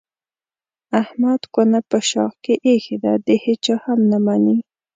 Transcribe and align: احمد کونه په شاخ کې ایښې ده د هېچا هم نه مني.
احمد 1.01 1.41
کونه 1.53 1.79
په 1.89 1.97
شاخ 2.09 2.33
کې 2.43 2.53
ایښې 2.67 2.97
ده 3.03 3.13
د 3.25 3.27
هېچا 3.43 3.75
هم 3.85 3.99
نه 4.11 4.17
مني. 4.25 4.57